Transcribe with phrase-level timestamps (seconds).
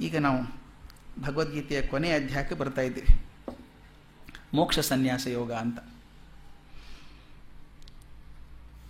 [0.00, 0.58] ಈಗ ನಾವು
[1.22, 3.26] ಭಗವದ್ಗೀತೆಯ ಕೊನೆಯ ಅಧ್ಯಾಯಕ್ಕೆ ಬರ್ತಾ ಇದ್ದೀವಿ.
[4.54, 5.78] ಮೋಕ್ಷ ಸನ್ಯಾಸ ಯೋಗ ಅಂತ.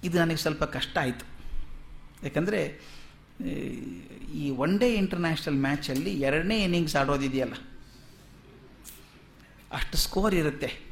[0.05, 1.27] ಇದು ನನಗೆ ಸ್ವಲ್ಪ ಕಷ್ಟ ಆಯಿತು.
[2.23, 2.81] ಯಾಕಂದರೆ,
[4.35, 7.54] ಈ ಒನ್ ಡೇ ಇಂಟರ್ನ್ಯಾಷನಲ್ ಮ್ಯಾಚಲ್ಲಿ ಎರಡನೇ ಇನ್ನಿಂಗ್ಸ್ ಆಡೋದಿದೆಯಲ್ಲ.
[9.72, 10.88] ಅಷ್ಟು ಸ್ಕೋರ್ ಇರುತ್ತೆ.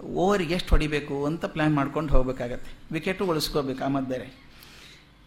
[0.00, 2.70] ಓವರಿಗೆ ಎಷ್ಟು ಹೊಡಿಬೇಕು ಅಂತ ಪ್ಲ್ಯಾನ್ ಮಾಡ್ಕೊಂಡು ಹೋಗಬೇಕಾಗತ್ತೆ.
[2.92, 3.88] ವಿಕೆಟು ಉಳಿಸ್ಕೋಬೇಕು ಆ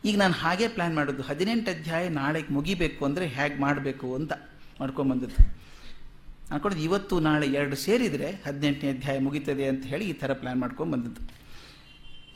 [0.06, 1.24] ಈಗ ನಾನು ಹಾಗೆ ಪ್ಲ್ಯಾನ್ ಮಾಡೋದು.
[1.24, 4.32] ಹದಿನೆಂಟು ಅಧ್ಯಾಯ ನಾಳೆಗೆ ಮುಗಿಬೇಕು ಅಂದರೆ ಹೇಗೆ ಮಾಡಬೇಕು ಅಂತ
[4.82, 5.64] ಮಾಡ್ಕೊಂಬಂದದ್ದು
[6.52, 11.22] ಅನ್ಕೊಂಡು ಇವತ್ತು ನಾಳೆ ಎರಡು ಸೇರಿದರೆ ಹದಿನೆಂಟನೇ ಅಧ್ಯಾಯ ಮುಗೀತದೆ ಅಂತ ಹೇಳಿ ಈ ಥರ ಪ್ಲ್ಯಾನ್ ಮಾಡ್ಕೊಂಬಂದದ್ದು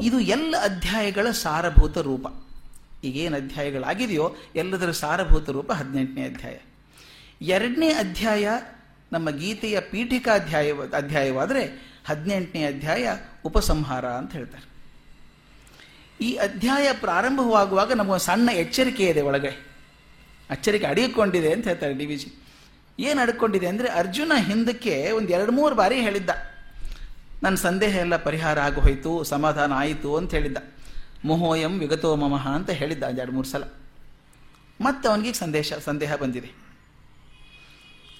[0.04, 2.28] ಇದು ಎಲ್ಲ ಅಧ್ಯಾಯಗಳ ಸಾರಭೂತ ರೂಪ.
[3.04, 6.58] ಈಗೇನು ಅಧ್ಯಾಯಗಳಾಗಿದೆಯೋ ಎಲ್ಲದರ ಸಾರಭೂತ ರೂಪ ಹದಿನೆಂಟನೇ ಅಧ್ಯಾಯ.
[7.42, 8.48] ಎರಡನೇ ಅಧ್ಯಾಯ
[9.12, 11.64] ನಮ್ಮ ಗೀತೆಯ ಪೀಠಿಕಾ ಅಧ್ಯಾಯ ಅಧ್ಯಾಯವಾದರೆ
[12.06, 14.77] ಹದಿನೆಂಟನೇ ಅಧ್ಯಾಯ ಉಪಸಂಹಾರ ಅಂತ ಹೇಳ್ತಾರೆ.
[16.22, 19.68] ಈ ಅಧ್ಯಾಯ ಪ್ರಾರಂಭವಾಗುವಾಗ ನಮಗೊಂದು ಸಣ್ಣ ಎಚ್ಚರಿಕೆ ಇದೆ ಒಳಗೆ.
[20.52, 22.42] ಎಚ್ಚರಿಕೆ ಅಡಿಕೊಂಡಿದೆ ಅಂತ ಹೇಳ್ತಾರೆ ಡಿ ವಿ ಜಿ.
[23.00, 26.30] ಏನು ಅಡ್ಕೊಂಡಿದೆ ಅಂದರೆ ಅರ್ಜುನ ಹಿಂದಕ್ಕೆ ಒಂದು ಎರಡು ಮೂರು ಬಾರಿ ಹೇಳಿದ್ದ.
[27.44, 30.58] ನನ್ನ ಸಂದೇಹ ಎಲ್ಲ ಪರಿಹಾರ ಆಗೋಯ್ತು ಸಮಾಧಾನ ಆಯಿತು ಅಂತ ಹೇಳಿದ್ದ.
[31.26, 33.64] ಮೋಹೋಯಂ ವಿಗತೋ ಮಮಃ ಅಂತ ಹೇಳಿದ್ದ ಒಂದು ಎರಡು ಮೂರು ಸಲ.
[34.82, 36.68] ಮತ್ತೆ ಅವನಿಗೆ ಸಂದೇಶ, ಸಂದೇಹ ಬಂದಿದೆ.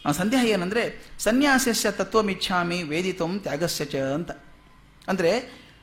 [0.06, 4.32] ಆ ಸಂದೇಹ ಏನಂದರೆ ಸನ್ಯಾಸಸ್ಯ ತತ್ವಮಿಚ್ಛಾಮಿ ವೇದಿತಂ ತ್ಯಾಗಸ್ಯ ಚ ಅಂತ.
[5.08, 5.32] ಅಂದರೆ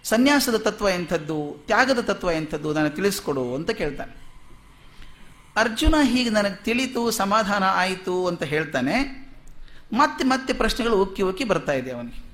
[0.05, 4.25] ಸನ್ಯಾಸದ ತತ್ವ ಎಂಥದ್ದು, ತ್ಯಾಗದ ತತ್ವ ಎಂಥದ್ದು ನನಗೆ ತಿಳಿಸ್ಕೊಡು ಅಂತ ಕೇಳ್ತಾನೆ.
[5.57, 9.25] ಅರ್ಜುನ ಹೀಗೆ ನನಗೆ ತಿಳಿತು, ಸಮಾಧಾನ ಆಯಿತು ಅಂತ ಹೇಳ್ತಾನೆ.
[9.93, 12.25] ಮತ್ತೆ ಮತ್ತೆ ಪ್ರಶ್ನೆಗಳು ಉಕ್ಕಿ ಉಕ್ಕಿ ಬರ್ತಾ ಇದೆ ಅವನಿಗೆ.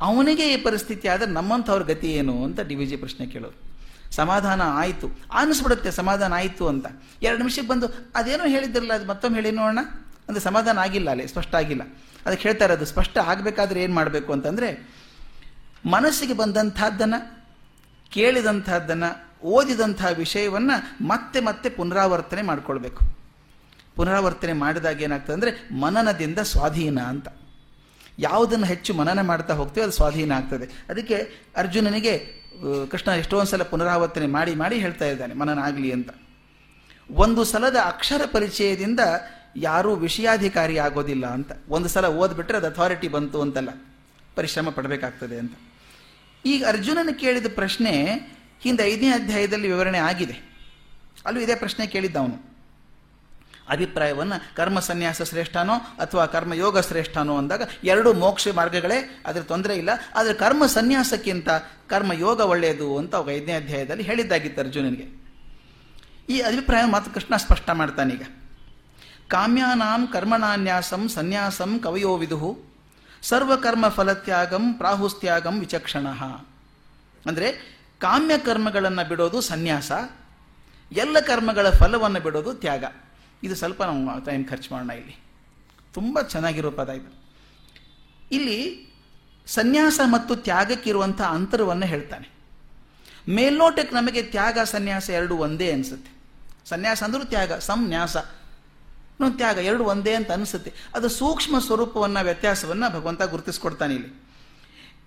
[0.00, 3.56] ಅವನಿಗೆ ಈ ಪರಿಸ್ಥಿತಿ ಆದರೆ ನಮ್ಮಂಥವ್ರ ಗತಿ ಏನು ಅಂತ ಡಿ ವಿ ಜಿ ಪ್ರಶ್ನೆ ಕೇಳೋದು.
[4.14, 5.06] ಸಮಾಧಾನ ಆಯಿತು.
[5.32, 6.86] ಅನಿಸ್ಬಿಡುತ್ತೆ ಸಮಾಧಾನ ಆಯಿತು ಅಂತ.
[7.22, 9.78] ಎರಡು ನಿಮಿಷಕ್ಕೆ ಬಂದು, ಅದೇನೋ ಹೇಳಿದ್ದಿರಲ್ಲ ಅದು ಮತ್ತೊಮ್ಮೆ ಹೇಳಿ ನೋಡೋಣ.
[10.28, 11.82] ಅಂದರೆ ಸಮಾಧಾನ ಆಗಿಲ್ಲ ಅಲ್ಲಿ, ಸ್ಪಷ್ಟ ಆಗಿಲ್ಲ.
[12.26, 15.03] ಅದಕ್ಕೆ ಹೇಳ್ತಾರೆ ಅದು ಸ್ಪಷ್ಟ ಆಗಬೇಕಾದ್ರೆ ಏನು ಮಾಡಬೇಕು ಅಂತಂದರೆ
[15.86, 17.20] ಮನಸ್ಸಿಗೆ ಬಂದಂಥದ್ದನ್ನು,
[18.10, 19.10] ಕೇಳಿದಂಥದ್ದನ್ನು
[19.42, 23.02] ಓದಿದಂಥ ವಿಷಯವನ್ನು ಮತ್ತೆ ಮತ್ತೆ ಪುನರಾವರ್ತನೆ ಮಾಡಿಕೊಳ್ಬೇಕು.
[23.96, 27.28] ಪುನರಾವರ್ತನೆ ಮಾಡಿದಾಗ ಏನಾಗ್ತದೆ ಅಂದರೆ ಮನನದಿಂದ ಸ್ವಾಧೀನ ಅಂತ.
[28.18, 30.66] ಯಾವುದನ್ನು ಹೆಚ್ಚು ಮನನ ಮಾಡ್ತಾ ಹೋಗ್ತೀವಿ ಅದು ಸ್ವಾಧೀನ ಆಗ್ತದೆ.
[30.88, 31.16] ಅದಕ್ಕೆ
[31.56, 32.14] ಅರ್ಜುನನಿಗೆ
[32.90, 36.10] ಕೃಷ್ಣ ಎಷ್ಟೊಂದು ಸಲ ಪುನರಾವರ್ತನೆ ಮಾಡಿ ಮಾಡಿ ಹೇಳ್ತಾ ಇದ್ದಾನೆ ಮನನ ಆಗಲಿ ಅಂತ.
[37.10, 39.00] ಒಂದು ಸಲದ ಅಕ್ಷರ ಪರಿಚಯದಿಂದ
[39.56, 41.52] ಯಾರೂ ವಿಷಯಾಧಿಕಾರಿ ಆಗೋದಿಲ್ಲ ಅಂತ.
[41.68, 43.70] ಒಂದು ಸಲ ಓದ್ಬಿಟ್ರೆ ಅದು ಅಥಾರಿಟಿ ಬಂತು ಅಂತಲ್ಲ.
[44.34, 45.54] ಪರಿಶ್ರಮ ಪಡಬೇಕಾಗ್ತದೆ ಅಂತ.
[46.44, 48.14] ಈಗ ಅರ್ಜುನನ ಕೇಳಿದ ಪ್ರಶ್ನೆ
[48.60, 50.54] ಹಿಂದೆ ಐದನೇ ಅಧ್ಯಾಯದಲ್ಲಿ ವಿವರಣೆ ಆಗಿದೆ.
[51.26, 52.54] ಅಲ್ಲೂ ಇದೇ ಪ್ರಶ್ನೆ ಕೇಳಿದ್ದ ಅವನು.
[53.68, 59.90] ಅಭಿಪ್ರಾಯವನ್ನು ಕರ್ಮ ಸನ್ಯಾಸ ಶ್ರೇಷ್ಠನೋ ಅಥವಾ ಕರ್ಮಯೋಗ ಶ್ರೇಷ್ಠನೋ ಅಂದಾಗ ಎರಡು ಮೋಕ್ಷ ಮಾರ್ಗಗಳೇ, ಅದರ ತೊಂದರೆ ಇಲ್ಲ.
[60.14, 61.48] ಆದರೆ ಕರ್ಮ ಸನ್ಯಾಸಕ್ಕಿಂತ
[61.88, 65.24] ಕರ್ಮಯೋಗ ಒಳ್ಳೆಯದು ಅಂತ ಅವಾಗ ಐದನೇ ಅಧ್ಯಾಯದಲ್ಲಿ ಹೇಳಿದ್ದಾಗಿತ್ತು ಅರ್ಜುನನಿಗೆ.
[66.28, 68.22] ಈ ಅಭಿಪ್ರಾಯ ಮಾತು ಕೃಷ್ಣ ಸ್ಪಷ್ಟ ಮಾಡ್ತಾನೀಗ.
[69.28, 72.73] ಕಾಮ್ಯಾನಾಂ ಕರ್ಮಣಾನ್ಯಾಸಂ ಸನ್ಯಾಸಂ ಕವಯೋ ವಿದುಹು
[73.24, 76.06] ಸರ್ವಕರ್ಮ ಫಲತ್ಯಾಗಂ ಪ್ರಾಹುಸ್ತ್ಯಾಗಂ ವಿಚಕ್ಷಣ.
[77.26, 77.48] ಅಂದರೆ
[77.98, 79.92] ಕಾಮ್ಯ ಕರ್ಮಗಳನ್ನು ಬಿಡೋದು ಸನ್ಯಾಸ,
[80.92, 82.84] ಎಲ್ಲ ಕರ್ಮಗಳ ಫಲವನ್ನು ಬಿಡೋದು ತ್ಯಾಗ.
[83.42, 85.16] ಇದು ಸ್ವಲ್ಪ ನಾವು ಟೈಮ್ ಖರ್ಚು ಮಾಡೋಣ ಇಲ್ಲಿ.
[85.94, 87.10] ತುಂಬ ಚೆನ್ನಾಗಿರೋ ಪದ ಇದು.
[88.32, 88.58] ಇಲ್ಲಿ
[89.46, 92.28] ಸನ್ಯಾಸ ಮತ್ತು ತ್ಯಾಗಕ್ಕಿರುವಂಥ ಅಂತರವನ್ನು ಹೇಳ್ತಾನೆ.
[93.28, 96.10] ಮೇಲ್ನೋಟಕ್ಕೆ ನಮಗೆ ತ್ಯಾಗ, ಸನ್ಯಾಸ ಎರಡು ಒಂದೇ ಅನಿಸುತ್ತೆ.
[96.68, 98.16] ಸನ್ಯಾಸ ಅಂದರೂ ತ್ಯಾಗ ಸಂನ್ಯಾಸ
[99.30, 100.72] ತ್ಯಾಗ, ಎರಡು ಒಂದೇ ಅಂತ ಅನಿಸುತ್ತೆ.
[100.94, 104.24] ಅದು ಸೂಕ್ಷ್ಮ ಸ್ವರೂಪವನ್ನು, ವ್ಯತ್ಯಾಸವನ್ನು ಭಗವಂತ ಗುರುತಿಸ್ಕೊಡ್ತಾನೆ ಇಲ್ಲಿ.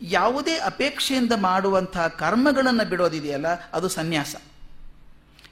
[0.02, 4.36] ಯಾವುದೇ ಅಪೇಕ್ಷೆಯಿಂದ ಮಾಡುವಂತಹ ಕರ್ಮಗಳನ್ನು ಬಿಡೋದಿದೆಯಲ್ಲ, ಅದು ಸನ್ಯಾಸ.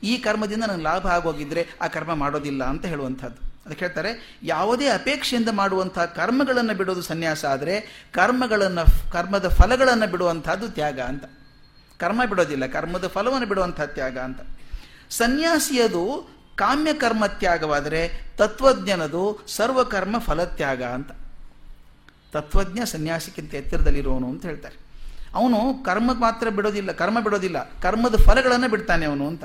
[0.03, 3.55] ಈ ಕರ್ಮದಿಂದ ನನಗೆ ಲಾಭ ಆಗೋಗಿದ್ರೆ ಆ ಕರ್ಮ ಮಾಡೋದಿಲ್ಲ ಅಂತ ಹೇಳುವಂಥದ್ದು.
[3.65, 11.23] ಅದಕ್ಕೆ ಹೇಳ್ತಾರೆ, ಯಾವುದೇ ಅಪೇಕ್ಷೆಯಿಂದ ಮಾಡುವಂತಹ ಕರ್ಮಗಳನ್ನು ಬಿಡೋದು ಸನ್ಯಾಸ ಆದರೆ, ಕರ್ಮಗಳನ್ನು, ಕರ್ಮದ ಫಲಗಳನ್ನು ಬಿಡುವಂಥದ್ದು ತ್ಯಾಗ ಅಂತ.
[11.97, 14.41] ಕರ್ಮ ಬಿಡೋದಿಲ್ಲ, ಕರ್ಮದ ಫಲವನ್ನು ಬಿಡುವಂಥ ತ್ಯಾಗ ಅಂತ.
[15.09, 21.11] ಸನ್ಯಾಸಿಯದು ಕಾಮ್ಯ ಕರ್ಮ ತ್ಯಾಗವಾದರೆ ತತ್ವಜ್ಞನದು ಸರ್ವಕರ್ಮ ಫಲತ್ಯಾಗ ಅಂತ.
[22.33, 24.75] ತತ್ವಜ್ಞ ಸನ್ಯಾಸಿಕ್ಕಿಂತ ಎತ್ತರದಲ್ಲಿರುವವನು ಅಂತ ಹೇಳ್ತಾರೆ.
[25.35, 29.43] ಅವನು ಕರ್ಮ ಮಾತ್ರ ಬಿಡೋದಿಲ್ಲ, ಕರ್ಮ ಬಿಡೋದಿಲ್ಲ, ಕರ್ಮದ ಫಲಗಳನ್ನು ಬಿಡ್ತಾನೆ ಅವನು ಅಂತ.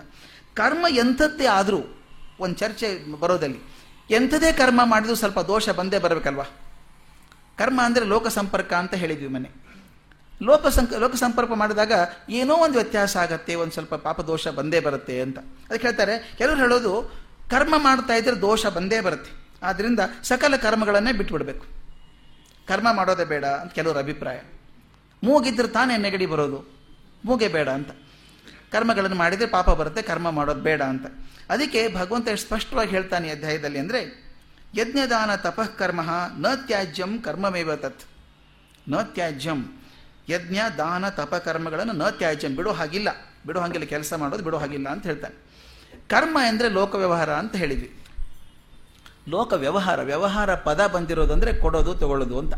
[0.54, 1.80] ಕರ್ಮ ಎಂಥದ್ದೇ ಆದರೂ,
[2.40, 3.58] ಒಂದು ಚರ್ಚೆ ಬರೋದಲ್ಲಿ,
[4.10, 6.44] ಎಂಥದೇ ಕರ್ಮ ಮಾಡಿದ್ರು ಸ್ವಲ್ಪ ದೋಷ ಬಂದೇ ಬರಬೇಕಲ್ವಾ?
[7.58, 9.69] ಕರ್ಮ ಅಂದರೆ ಲೋಕ ಸಂಪರ್ಕ ಅಂತ ಹೇಳಿದ್ವಿ ಮನೆ.
[10.42, 11.92] ಲೋಕ ಸಂಕ ಲೋಕ ಸಂಪರ್ಕ ಮಾಡಿದಾಗ
[12.28, 15.38] ಏನೋ ಒಂದು ವ್ಯತ್ಯಾಸ ಆಗತ್ತೆ, ಒಂದು ಸ್ವಲ್ಪ ಪಾಪ ದೋಷ ಬಂದೇ ಬರುತ್ತೆ ಅಂತ.
[15.38, 17.20] ಅದಕ್ಕೆ ಹೇಳ್ತಾರೆ, ಕೆಲವರು ಹೇಳೋದು,
[17.50, 19.40] ಕರ್ಮ ಮಾಡ್ತಾ ಇದ್ರೆ ದೋಷ ಬಂದೇ ಬರುತ್ತೆ.
[19.62, 21.66] ಆದ್ದರಿಂದ ಸಕಲ ಕರ್ಮಗಳನ್ನೇ ಬಿಟ್ಬಿಡ್ಬೇಕು.
[22.68, 24.40] ಕರ್ಮ ಮಾಡೋದೇ ಬೇಡ ಅಂತ ಕೆಲವರ ಅಭಿಪ್ರಾಯ.
[25.24, 26.64] ಮೂಗಿದ್ರೆ ತಾನೇ ನೆಗಡಿ ಬರೋದು.
[27.24, 27.90] ಮೂಗೆ ಬೇಡ ಅಂತ.
[28.72, 31.06] ಕರ್ಮಗಳನ್ನು ಮಾಡಿದರೆ ಪಾಪ ಬರುತ್ತೆ, ಕರ್ಮ ಮಾಡೋದು ಬೇಡ ಅಂತ.
[31.50, 34.30] ಅದಕ್ಕೆ ಭಗವಂತ ಸ್ಪಷ್ಟವಾಗಿ ಹೇಳ್ತಾನೆ ಅಧ್ಯಾಯದಲ್ಲಿ ಅಂದರೆ,
[34.74, 36.00] ಯಜ್ಞದಾನ ತಪಃ ಕರ್ಮ,
[36.38, 38.00] ನ ತ್ಯಾಜ್ಯಂ ಕರ್ಮಮೇವ ತತ್.
[38.88, 39.79] ನ ತ್ಯಾಜ್ಯಂ.
[40.28, 42.56] ಯಜ್ಞ, ದಾನ, ತಪ ಕರ್ಮಗಳನ್ನು ನ ತ್ಯಾಜ್ಯಂ.
[42.56, 43.08] ಬಿಡೋ ಹಾಗಿಲ್ಲ.
[43.46, 45.34] ಬಿಡೋ ಹಾಗಿಲ್ಲ, ಕೆಲಸ ಮಾಡೋದು ಬಿಡೋ ಹಾಗಿಲ್ಲ ಅಂತ ಹೇಳ್ತಾನೆ.
[46.08, 47.90] ಕರ್ಮ ಅಂದರೆ ಲೋಕ ವ್ಯವಹಾರ ಅಂತ ಹೇಳಿದ್ವಿ.
[49.28, 52.54] ಲೋಕ ವ್ಯವಹಾರ ವ್ಯವಹಾರ ಪದ ಬಂದಿರೋದಂದರೆ ಕೊಡೋದು, ತಗೊಳ್ಳೋದು ಅಂತ.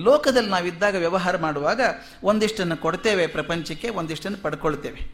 [0.00, 1.80] ಲೋಕದಲ್ಲಿ ನಾವಿದ್ದಾಗ ವ್ಯವಹಾರ ಮಾಡುವಾಗ
[2.22, 5.10] ಒಂದಿಷ್ಟನ್ನು ಕೊಡ್ತೇವೆ ಪ್ರಪಂಚಕ್ಕೆ, ಒಂದಿಷ್ಟನ್ನು ಪಡ್ಕೊಳ್ತೇವೆ.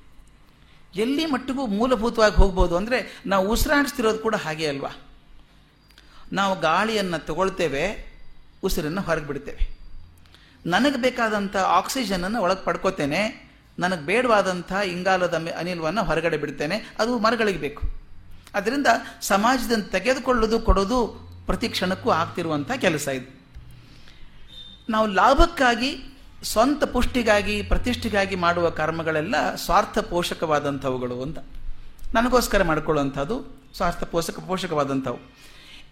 [0.95, 4.91] ಎಲ್ಲಿ ಮಟ್ಟಿಗೂ ಮೂಲಭೂತವಾಗಿ ಹೋಗ್ಬೋದು ಅಂದರೆ ನಾವು ಉಸಿರಾಡಿಸ್ತಿರೋದು ಕೂಡ ಹಾಗೆ ಅಲ್ವಾ?
[6.33, 8.15] ನಾವು ಗಾಳಿಯನ್ನು ತಗೊಳ್ತೇವೆ,
[8.63, 9.80] ಉಸಿರನ್ನು ಹೊರಗೆ ಬಿಡ್ತೇವೆ.
[10.67, 13.51] ನನಗೆ ಬೇಕಾದಂಥ ಆಕ್ಸಿಜನನ್ನು ಒಳಗೆ ಪಡ್ಕೋತೇನೆ.
[13.79, 16.95] ನನಗೆ ಬೇಡವಾದಂಥ ಇಂಗಾಲದ ಅನಿಲವನ್ನು ಹೊರಗಡೆ ಬಿಡ್ತೇನೆ.
[16.99, 17.83] ಅದು ಮರಗಳಿಗೆ ಬೇಕು.
[18.55, 18.87] ಅದರಿಂದ
[19.23, 21.07] ಸಮಾಜದಿಂದ ತೆಗೆದುಕೊಳ್ಳೋದು, ಕೊಡೋದು
[21.47, 23.41] ಪ್ರತಿ ಕ್ಷಣಕ್ಕೂ ಆಗ್ತಿರುವಂಥ ಕೆಲಸ ಇದು.
[24.89, 31.39] ನಾವು ಲಾಭಕ್ಕಾಗಿ, ಸ್ವಂತ ಪುಷ್ಟಿಗಾಗಿ, ಪ್ರತಿಷ್ಠೆಗಾಗಿ ಮಾಡುವ ಕರ್ಮಗಳೆಲ್ಲ ಸ್ವಾರ್ಥ ಪೋಷಕವಾದಂಥವುಗಳು ಅಂತ.
[32.15, 35.19] ನನಗೋಸ್ಕರ ಮಾಡಿಕೊಳ್ಳುವಂಥದ್ದು ಸ್ವಾರ್ಥ ಪೋಷಕ ಪೋಷಕವಾದಂಥವು.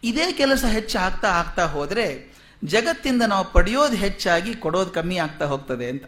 [0.04, 6.04] ಇದೇ ಕೆಲಸ ಹೆಚ್ಚು ಆಗ್ತಾ ಆಗ್ತಾ ಹೋದರೆ ಜಗತ್ತಿಂದ ನಾವು ಪಡೆಯೋದು ಹೆಚ್ಚಾಗಿ ಕೊಡೋದು ಕಮ್ಮಿ ಆಗ್ತಾ ಹೋಗ್ತದೆ ಅಂತ.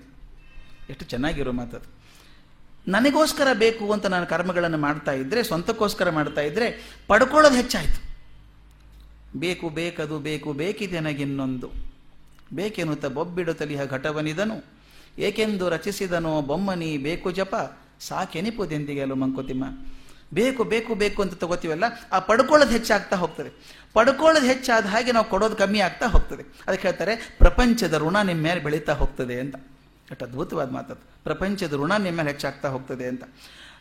[0.90, 2.00] ಎಷ್ಟು ಚೆನ್ನಾಗಿರೋ ಮಾತದು
[2.88, 8.10] ನನಗೋಸ್ಕರ ಬೇಕು ಅಂತ ನಾನು ಕರ್ಮಗಳನ್ನು ಮಾಡ್ತಾ ಇದ್ದರೆ ಸ್ವಂತಕ್ಕೋಸ್ಕರ ಮಾಡ್ತಾ ಇದ್ದರೆ ಪಡ್ಕೊಳ್ಳೋದು ಹೆಚ್ಚಾಯಿತು.
[9.38, 11.70] ಬೇಕು, ಬೇಕದು, ಬೇಕು, ಬೇಕಿದೆ ನನಗಿನ್ನೊಂದು
[12.52, 14.64] ಬೇಕೆನ್ನುತ್ತ ಬೊಬ್ಬಿಡುತ್ತಲಿಹ ಘಟವನಿದನು.
[15.18, 17.54] ಏಕೆಂದು ರಚಿಸಿದನೋ ಬೊಮ್ಮನಿ, ಬೇಕು ಜಪ
[18.00, 19.64] ಸಾಕೆನಿಪುದೆಂದಿಗೆಲು ಮಂಕುತಿಮ್ಮ
[20.34, 23.79] ಬೇಕು ಬೇಕು ಬೇಕು ಅಂತ ತಗೋತೀವಲ್ಲ, ಆ ಪಡ್ಕೊಳ್ಳೋದು ಹೆಚ್ಚಾಗ್ತಾ ಹೋಗ್ತದೆ.
[23.92, 26.42] ಪಡ್ಕೊಳ್ಳೋದು ಹೆಚ್ಚಾದ ಹಾಗೆ ನಾವು ಕೊಡೋದು ಕಮ್ಮಿ ಆಗ್ತಾ ಹೋಗ್ತದೆ.
[26.66, 29.56] ಅದಕ್ಕೆ ಹೇಳ್ತಾರೆ, ಪ್ರಪಂಚದ ಋಣ ನಿಮ್ಮ ಮೇಲೆ ಬೆಳೀತಾ ಹೋಗ್ತದೆ ಅಂತ.
[30.10, 31.24] ಅಷ್ಟು ಅದ್ಭುತವಾದ ಮಾತದು.
[31.24, 33.24] ಪ್ರಪಂಚದ ಋಣ ನಿಮ್ಮ ಮೇಲೆ ಹೆಚ್ಚಾಗ್ತಾ ಹೋಗ್ತದೆ ಅಂತ.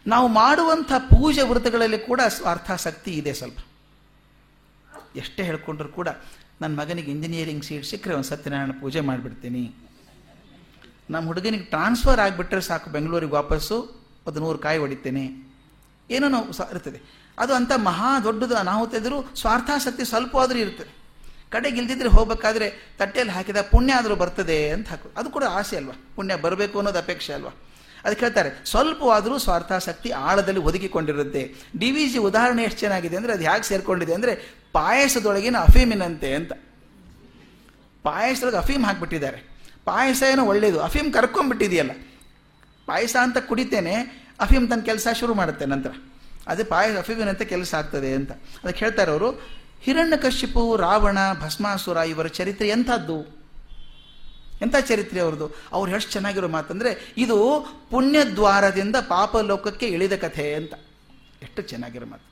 [0.08, 3.60] ನಾವು ಮಾಡುವಂಥ ಪೂಜೆ ವೃತ್ತಗಳಲ್ಲಿ ಕೂಡ ಅರ್ಥಾಸಕ್ತಿ ಇದೆ ಸ್ವಲ್ಪ.
[5.16, 6.08] ಎಷ್ಟೇ ಹೇಳ್ಕೊಂಡ್ರು ಕೂಡ,
[6.62, 9.74] ನನ್ನ ಮಗನಿಗೆ ಇಂಜಿನಿಯರಿಂಗ್ ಸೀಟ್ ಸಿಕ್ಕರೆ ಒಂದು ಸತ್ಯನಾರಾಯಣ ಪೂಜೆ ಮಾಡಿಬಿಡ್ತೀನಿ.
[11.10, 13.82] ನಮ್ಮ ಹುಡುಗನಿಗೆ ಟ್ರಾನ್ಸ್ಫರ್ ಆಗಿಬಿಟ್ರೆ ಸಾಕು, ಬೆಂಗಳೂರಿಗೆ ವಾಪಸ್ಸು,
[14.28, 15.56] ಅದು ನೂರು ಕಾಯಿ ಹೊಡಿತೇನೆ.
[16.12, 17.19] ಏನೋ ನಾವು ಇರ್ತದೆ.
[17.40, 18.56] ಅದು ಅಂತ ಮಹಾ ದೊಡ್ಡದು.
[18.62, 20.92] ಅನಾಹುತ ಇದ್ದರೂ ಸ್ವಾರ್ಥಾಸಕ್ತಿ ಸ್ವಲ್ಪ ಆದರೂ ಇರ್ತದೆ
[21.54, 22.68] ಕಡೆಗೆ ಇಲ್ದಿದ್ರೆ ಹೋಗ್ಬೇಕಾದ್ರೆ
[23.00, 25.96] ತಟ್ಟೆಯಲ್ಲಿ ಹಾಕಿದ ಪುಣ್ಯ ಆದರೂ ಬರ್ತದೆ ಅಂತ ಹಾಕು ಅದು ಕೂಡ ಆಸೆ ಅಲ್ವಾ?
[26.16, 27.52] ಪುಣ್ಯ ಬರಬೇಕು ಅನ್ನೋದು ಅಪೇಕ್ಷೆ ಅಲ್ವಾ?
[28.04, 31.42] ಅದಕ್ಕೆ ಹೇಳ್ತಾರೆ, ಸ್ವಲ್ಪವಾದರೂ ಸ್ವಾರ್ಥಾಸಕ್ತಿ ಆಳದಲ್ಲಿ ಒದಗಿಕೊಂಡಿರುತ್ತೆ.
[31.80, 34.34] ಡಿ ವಿ ಜಿ ಉದಾಹರಣೆ ಎಷ್ಟು ಚೆನ್ನಾಗಿದೆ ಅಂದರೆ ಅದು ಹೇಗೆ ಸೇರ್ಕೊಂಡಿದೆ ಅಂದರೆ
[34.78, 36.52] ಪಾಯಸದೊಳಗಿನ ಅಫೀಮಿನಂತೆ ಅಂತ.
[38.06, 39.40] ಪಾಯಸದೊಳಗೆ ಅಫೀಮ್ ಹಾಕಿಬಿಟ್ಟಿದ್ದಾರೆ.
[39.90, 41.94] ಪಾಯಸ ಏನೋ ಒಳ್ಳೆಯದು ಅಫೀಮ್ ಕರ್ಕೊಂಡ್ಬಿಟ್ಟಿದೆಯಲ್ಲ.
[42.88, 43.96] ಪಾಯಸ ಅಂತ ಕುಡಿತೇನೆ,
[44.40, 45.94] ಅಫೀಮ್ ತನ್ನ ಕೆಲಸ ಶುರು ಮಾಡುತ್ತೆ ನಂತರ.
[46.50, 48.32] ಅದೇ ಪಾಯಸ, ಅಫಿವಿನಂತೆ ಕೆಲಸ ಆಗ್ತದೆ ಅಂತ.
[48.32, 49.32] ಅದಕ್ಕೆ ಹೇಳ್ತಾರೆ ಅವರು,
[49.82, 53.40] ಹಿರಣ್ಯಕಶ್ಯಪು, ರಾವಣ, ಭಸ್ಮಾಸುರ ಇವರ ಚರಿತ್ರೆ ಎಂಥದ್ದು?
[54.62, 55.52] ಎಂಥ ಚರಿತ್ರೆ ಅವ್ರದ್ದು?
[55.72, 60.74] ಅವ್ರು ಎಷ್ಟು ಚೆನ್ನಾಗಿರೋ ಮಾತಂದ್ರೆ, ಇದು ಪುಣ್ಯದ್ವಾರದಿಂದ ಪಾಪ ಲೋಕಕ್ಕೆ ಇಳಿದ ಕಥೆ ಅಂತ.
[61.42, 62.30] ಎಷ್ಟು ಚೆನ್ನಾಗಿರೋ ಮಾತು.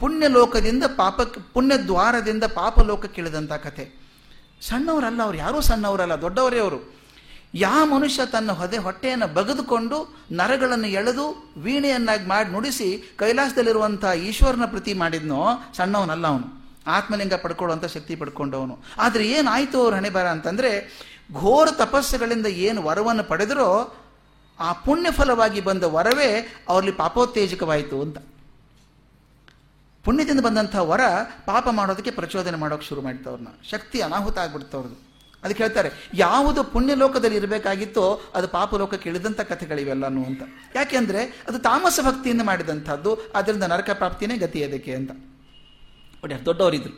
[0.00, 4.04] ಪುಣ್ಯ ಲೋಕದಿಂದ ಪಾಪಕ್ಕೆ, ಪುಣ್ಯದ್ವಾರದಿಂದ ಪಾಪ ಲೋಕಕ್ಕೆ ಇಳಿದಂಥ ಕಥೆ.
[4.62, 7.03] ಸಣ್ಣವರಲ್ಲ ಅವ್ರು, ಯಾರೂ ಸಣ್ಣವರಲ್ಲ, ದೊಡ್ಡವರೇ ಅವರು.
[7.54, 15.46] ಯಾವ ಮನುಷ್ಯ ತನ್ನ ಹೊದೆ ಹೊಟ್ಟೆಯನ್ನು ಬಗೆದುಕೊಂಡು ನರಗಳನ್ನು ಎಳೆದು ವೀಣೆಯನ್ನಾಗಿ ಮಾಡಿ ನುಡಿಸಿ ಕೈಲಾಸದಲ್ಲಿರುವಂಥ ಈಶ್ವರನ ಪ್ರತಿ ಮಾಡಿದ್ನೋ
[15.76, 16.64] ಸಣ್ಣವನಲ್ಲ ಅವನು.
[16.86, 18.78] ಆತ್ಮಲಿಂಗ ಪಡ್ಕೊಳ್ಳುವಂಥ ಶಕ್ತಿ ಪಡ್ಕೊಂಡವನು.
[18.98, 21.04] ಆದರೆ ಏನಾಯಿತು ಅವ್ರ ಹಣೆ ಬರ ಅಂತಂದರೆ
[21.34, 23.94] ಘೋರ ತಪಸ್ಸುಗಳಿಂದ ಏನು ವರವನ್ನು ಪಡೆದರೋ
[24.60, 28.18] ಆ ಪುಣ್ಯ ಫಲವಾಗಿ ಬಂದ ವರವೇ ಅವರಲ್ಲಿ ಪಾಪೋತ್ತೇಜಕವಾಯಿತು ಅಂತ.
[30.04, 31.00] ಪುಣ್ಯದಿಂದ ಬಂದಂಥ ವರ
[31.46, 33.48] ಪಾಪ ಮಾಡೋದಕ್ಕೆ ಪ್ರಚೋದನೆ ಮಾಡೋಕೆ ಶುರು ಮಾಡಿದ ಅವ್ರನ್ನ.
[33.70, 35.03] ಶಕ್ತಿ ಅನಾಹುತ ಆಗ್ಬಿಡ್ತು ಅವ್ರದ್ದು.
[35.44, 38.04] ಅದಕ್ಕೆ ಹೇಳ್ತಾರೆ, ಯಾವುದು ಪುಣ್ಯ ಲೋಕದಲ್ಲಿ ಇರಬೇಕಾಗಿತ್ತೋ
[38.34, 40.42] ಅದು ಪಾಪ ಲೋಕಕ್ಕೆ ಇಳಿದಂಥ ಕಥೆಗಳಿವೆಲ್ಲನೂ ಅಂತ.
[40.74, 45.12] ಯಾಕೆಂದ್ರೆ ಅದು ತಾಮಸ ಭಕ್ತಿಯಿಂದ ಮಾಡಿದಂಥದ್ದು ಅದರಿಂದ ನರಕ ಪ್ರಾಪ್ತಿನೇ ಗತಿ ಅದಕ್ಕೆ ಅಂತ.
[46.24, 46.94] ಒಳ್ಳೆ ದೊಡ್ಡವರಿದ್ರು.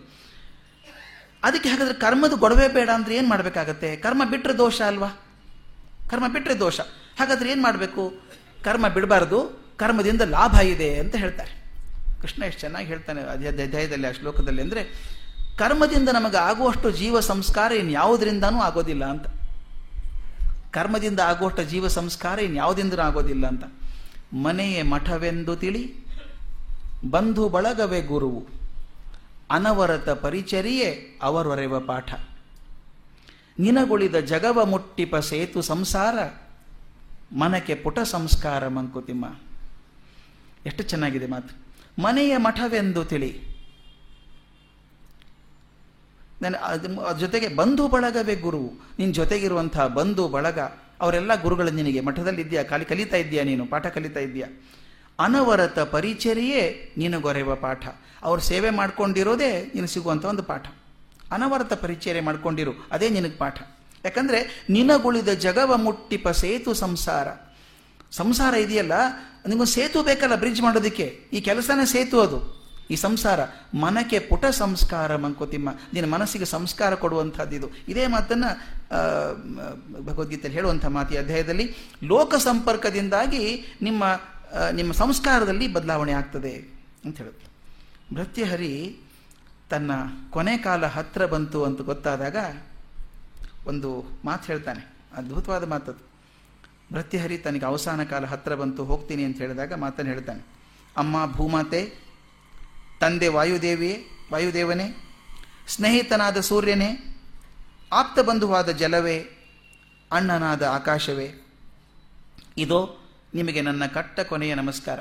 [1.44, 3.88] ಅದಕ್ಕೆ ಹಾಗಾದ್ರೆ ಕರ್ಮದ ಗೊಡವೆ ಬೇಡ ಅಂದ್ರೆ ಏನು ಮಾಡಬೇಕಾಗತ್ತೆ?
[3.96, 5.10] ಕರ್ಮ ಬಿಟ್ಟರೆ ದೋಷ ಅಲ್ವಾ?
[6.10, 6.80] ಕರ್ಮ ಬಿಟ್ಟರೆ ದೋಷ.
[7.18, 8.02] ಹಾಗಾದ್ರೆ ಏನು ಮಾಡಬೇಕು?
[8.64, 9.38] ಕರ್ಮ ಬಿಡಬಾರ್ದು,
[9.76, 11.52] ಕರ್ಮದಿಂದ ಲಾಭ ಇದೆ ಅಂತ ಹೇಳ್ತಾರೆ.
[12.22, 14.82] ಕೃಷ್ಣ ಎಷ್ಟು ಚೆನ್ನಾಗಿ ಹೇಳ್ತಾನೆ ಅಧ್ಯಾಯದಲ್ಲಿ ಆ ಶ್ಲೋಕದಲ್ಲಿ ಅಂದರೆ
[15.56, 19.26] ಕರ್ಮದಿಂದ ನಮಗೆ ಆಗುವಷ್ಟು ಜೀವ ಸಂಸ್ಕಾರ ಇನ್ಯಾವುದರಿಂದನೂ ಆಗೋದಿಲ್ಲ ಅಂತ.
[20.70, 23.64] ಕರ್ಮದಿಂದ ಆಗುವಷ್ಟು ಜೀವ ಸಂಸ್ಕಾರ ಇನ್ಯಾವುದಿಂದನೂ ಆಗೋದಿಲ್ಲ ಅಂತ.
[24.34, 25.94] ಮನೆಯೇ ಮಠವೆಂದು ತಿಳಿ,
[27.10, 28.46] ಬಂಧು ಬಳಗವೇ ಗುರುವು,
[29.50, 32.14] ಅನವರತ ಪರಿಚರಿಯೇ ಅವರೊರೆವ ಪಾಠ.
[33.58, 36.18] ನಿನಗುಳಿದ ಜಗವ ಮುಟ್ಟಿಪ ಸೇತು ಸಂಸಾರ,
[37.38, 39.24] ಮನಕ್ಕೆ ಪುಟ ಸಂಸ್ಕಾರ ಮಂಕುತಿಮ್ಮ.
[40.66, 41.56] ಎಷ್ಟು ಚೆನ್ನಾಗಿದೆ ಮಾತು.
[42.02, 43.55] ಮನೆಯ ಮಠವೆಂದು ತಿಳಿ
[46.42, 48.62] ನನ್ನ ಅದ್ರ ಜೊತೆಗೆ ಬಂಧು ಬಳಗವೇ ಗುರು.
[48.98, 50.58] ನಿನ್ನ ಜೊತೆಗಿರುವಂತಹ ಬಂಧು ಬಳಗ,
[51.00, 52.00] ಅವರೆಲ್ಲ ಗುರುಗಳು ನಿನಗೆ.
[52.00, 53.66] ಮಠದಲ್ಲಿ ಇದೆಯಾ ಖಾಲಿ ಕಲಿತಾ ಇದೆಯಾ ನೀನು?
[53.66, 54.48] ಪಾಠ ಕಲಿತಾ ಇದೆಯಾ
[55.18, 57.88] ಅನವರತ ಪರಿಚರ್ಯೆ ನಿನಗೊರೆವ ಪಾಠ.
[58.22, 60.66] ಅವ್ರು ಸೇವೆ ಮಾಡ್ಕೊಂಡಿರೋದೇ ನೀನು ಸಿಗುವಂಥ ಒಂದು ಪಾಠ.
[61.32, 63.56] ಅನವರತ ಪರಿಚರ್ಯೆ ಮಾಡ್ಕೊಂಡಿರು, ಅದೇ ನಿನಗೆ ಪಾಠ.
[64.04, 67.28] ಯಾಕಂದರೆ ನಿನಗುಳಿದ ಜಗವ ಮುಟ್ಟಿಪ ಸೇತು ಸಂಸಾರ.
[68.10, 68.92] ಸಂಸಾರ ಇದೆಯಲ್ಲ?
[69.48, 71.06] ನಿಮಗೊಂದು ಸೇತು ಬೇಕಲ್ಲ ಬ್ರಿಡ್ಜ್ ಮಾಡೋದಕ್ಕೆ?
[71.32, 72.65] ಈ ಕೆಲಸನೇ ಸೇತು ಅದು.
[72.90, 73.40] ಈ ಸಂಸಾರ
[73.74, 75.70] ಮನಕ್ಕೆ ಪುಟ ಸಂಸ್ಕಾರ ಮಂಕೋತಿಮ್ಮ.
[75.92, 77.68] ನಿನ್ನ ಮನಸ್ಸಿಗೆ ಸಂಸ್ಕಾರ ಕೊಡುವಂಥದ್ದು ಇದು.
[78.08, 78.44] ಮಾತನ್ನ
[80.06, 81.66] ಭಗವದ್ಗೀತೆಯಲ್ಲಿ ಹೇಳುವಂಥ ಮಾತು ಅಧ್ಯಾಯದಲ್ಲಿ.
[82.02, 83.44] ಲೋಕ ಸಂಪರ್ಕದಿಂದಾಗಿ
[83.82, 84.04] ನಿಮ್ಮ
[84.72, 86.54] ನಿಮ್ಮ ಸಂಸ್ಕಾರದಲ್ಲಿ ಬದಲಾವಣೆ ಆಗ್ತದೆ
[87.04, 87.46] ಅಂತ ಹೇಳುತ್ತೆ.
[88.14, 88.72] ಭೃತ್ಯಹರಿ
[89.70, 89.90] ತನ್ನ
[90.30, 92.36] ಕೊನೆ ಕಾಲ ಹತ್ರ ಬಂತು ಅಂತ ಗೊತ್ತಾದಾಗ
[93.66, 93.90] ಒಂದು
[94.24, 94.82] ಮಾತು ಹೇಳ್ತಾನೆ.
[95.16, 96.02] ಅದ್ಭುತವಾದ ಮಾತದು.
[96.92, 100.42] ಭೃತ್ಯಹರಿ ತನಗೆ ಅವಸಾನ ಕಾಲ ಹತ್ರ ಬಂತು, ಹೋಗ್ತೀನಿ ಅಂತ ಹೇಳಿದಾಗ ಮಾತನ್ನು ಹೇಳ್ತಾನೆ.
[100.96, 101.80] ಅಮ್ಮ ಭೂಮಾತೆ
[103.00, 105.14] ತಂದೆ ವಾಯುದೇವಿಯೇ ವಾಯುದೇವನೇ,
[105.68, 107.20] ಸ್ನೇಹಿತನಾದ ಸೂರ್ಯನೇ,
[107.92, 109.18] ಆಪ್ತ ಬಂಧುವಾದ ಜಲವೇ,
[110.12, 111.34] ಅಣ್ಣನಾದ ಆಕಾಶವೇ.
[112.58, 112.98] ಇದೋ
[113.34, 115.00] ನಿಮಗೆ ನನ್ನ ಕಟ್ಟ ಕೊನೆಯ ನಮಸ್ಕಾರ.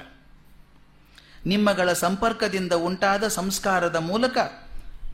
[1.45, 4.37] ನಿಮ್ಮಗಳ ಸಂಪರ್ಕದಿಂದ ಉಂಟಾದ ಸಂಸ್ಕಾರದ ಮೂಲಕ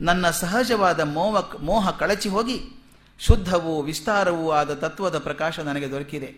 [0.00, 2.86] ನನ್ನ ಸಹಜವಾದ ಮೋಹ ಮೋಹ ಕಳಚಿ ಹೋಗಿ
[3.18, 6.34] ಶುದ್ಧವೂ ವಿಸ್ತಾರವೂ ಆದ ತತ್ವದ ಪ್ರಕಾಶ ನನಗೆ ದೊರಕಿದೆ.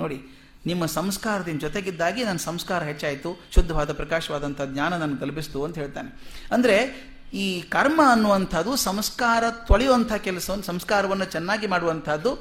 [0.00, 6.10] ನೋಡಿ ನಿಮ್ಮ ಸಂಸ್ಕಾರದಿಂದ ಜೊತೆಗಿದ್ದಾಗಿ ನನ್ನ ಸಂಸ್ಕಾರ ಹೆಚ್ಚಾಯಿತು, ಶುದ್ಧವಾದ ಪ್ರಕಾಶವಾದಂಥ ಜ್ಞಾನ ನನ್ನ ತಲುಪಿಸ್ತು ಅಂತ ಹೇಳ್ತಾನೆ.
[6.52, 6.76] ಅಂದರೆ
[7.34, 12.32] ಈ ಕರ್ಮ ಅನ್ನುವಂಥದ್ದು ಸಂಸ್ಕಾರ ತೊಳೆಯುವಂಥ ಕೆಲಸವನ್ನು, ಸಂಸ್ಕಾರವನ್ನು ಚೆನ್ನಾಗಿ ಮಾಡುವಂಥದ್ದು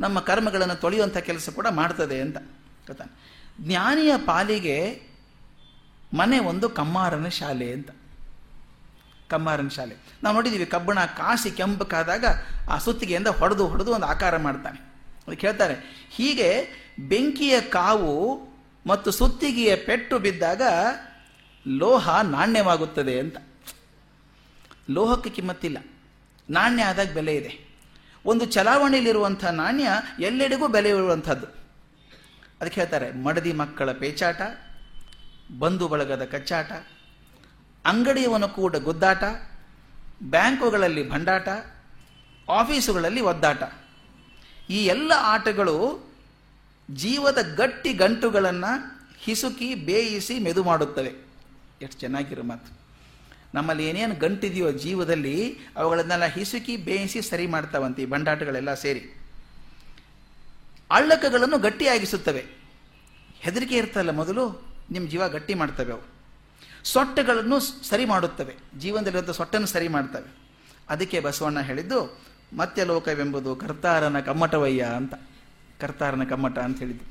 [0.00, 2.38] ನಮ್ಮ ಕರ್ಮಗಳನ್ನು ತೊಳೆಯುವಂಥ ಕೆಲಸ ಕೂಡ ಮಾಡ್ತದೆ ಅಂತ
[2.86, 3.12] ಹೇಳ್ತಾನೆ.
[3.60, 4.78] ಜ್ಞಾನಿಯ ಪಾಲಿಗೆ
[6.12, 7.90] ಮನೆ ಒಂದು ಕಮ್ಮಾರನ ಶಾಲೆ ಅಂತ.
[9.28, 9.94] ಕಮ್ಮಾರನ ಶಾಲೆ.
[10.22, 12.24] ನಾವು ನೋಡಿದ್ದೀವಿ ಕಬ್ಬಣ ಕಾಸಿ ಕೆಂಪಕ್ಕಾದಾಗ
[12.70, 14.78] ಆ ಸುತ್ತಿಗೆಯಿಂದ ಹೊಡೆದು ಹೊಡೆದು ಒಂದು ಆಕಾರ ಮಾಡ್ತಾನೆ.
[15.26, 15.76] ಅದಕ್ಕೆ ಹೇಳ್ತಾರೆ,
[16.10, 16.50] ಹೀಗೆ
[16.98, 18.48] ಬೆಂಕಿಯ ಕಾವು
[18.86, 20.62] ಮತ್ತು ಸುತ್ತಿಗೆಯ ಪೆಟ್ಟು ಬಿದ್ದಾಗ
[21.66, 23.36] ಲೋಹ ನಾಣ್ಯವಾಗುತ್ತದೆ ಅಂತ.
[24.90, 25.78] ಲೋಹಕ್ಕೆ ಕಿಮ್ಮತ್ತಿಲ್ಲ.
[26.50, 27.66] ನಾಣ್ಯ ಆದಾಗ ಬೆಲೆ ಇದೆ.
[28.24, 29.88] ಒಂದು ಚಲಾವಣೆಯಲ್ಲಿರುವಂಥ ನಾಣ್ಯ
[30.18, 31.46] ಎಲ್ಲೆಡೆಗೂ ಬೆಲೆ ಇರುವಂಥದ್ದು.
[32.60, 34.40] ಅದಕ್ಕೆ ಹೇಳ್ತಾರೆ, ಮಡದಿ ಮಕ್ಕಳ ಪೇಚಾಟ,
[35.58, 36.72] ಬಂಧು ಬಳಗದ ಕಚ್ಚಾಟ,
[37.84, 39.22] ಅಂಗಡಿಯವನು ಕೂಡ ಗುದ್ದಾಟ,
[40.22, 41.48] ಬ್ಯಾಂಕುಗಳಲ್ಲಿ ಭಂಡಾಟ,
[42.50, 43.62] ಆಫೀಸುಗಳಲ್ಲಿ ಒದ್ದಾಟ.
[44.70, 46.06] ಈ ಎಲ್ಲ ಆಟಗಳು
[46.90, 51.12] ಜೀವದ ಗಟ್ಟಿ ಗಂಟುಗಳನ್ನು ಹಿಸುಕಿ, ಬೇಯಿಸಿ ಮೆದು ಮಾಡುತ್ತವೆ.
[51.82, 52.78] ಎಷ್ಟು ಚೆನ್ನಾಗಿರೋ ಮಾತು.
[53.54, 59.20] ನಮ್ಮಲ್ಲಿ ಏನೇನು ಗಂಟಿದೆಯೋ ಜೀವದಲ್ಲಿ ಅವುಗಳನ್ನೆಲ್ಲ ಹಿಸುಕಿ, ಬೇಯಿಸಿ ಸರಿ ಮಾಡ್ತಾವಂತೆ ಈ ಬಂಡಾಟಗಳೆಲ್ಲ ಸೇರಿ.
[60.90, 62.46] ಅಳ್ಳಕಗಳನ್ನು ಗಟ್ಟಿಯಾಗಿಸುತ್ತವೆ.
[63.38, 66.02] ಹೆದರಿಕೆ ಇರ್ತಲ್ಲ ಮೊದಲು ನಿಮ್ಮ ಜೀವ ಗಟ್ಟಿ ಮಾಡ್ತವೆ ಅವು.
[66.84, 68.54] ಸೊಟ್ಟೆಗಳನ್ನು ಸರಿ ಮಾಡುತ್ತವೆ.
[68.78, 70.36] ಜೀವನದಲ್ಲಿರುವಂಥ ಸೊಟ್ಟನ್ನು ಸರಿ ಮಾಡ್ತವೆ.
[70.88, 72.20] ಅದಕ್ಕೆ ಬಸವಣ್ಣ ಹೇಳಿದ್ದು
[72.56, 75.14] ಮತ್ತೆ ಲೋಕವೆಂಬುದು ಕರ್ತಾರನ ಕಮ್ಮಟವಯ್ಯ ಅಂತ.
[75.80, 77.04] ಕರ್ತಾರನ ಕಮ್ಮಟ ಅಂತ ಹೇಳಿದ್ದು.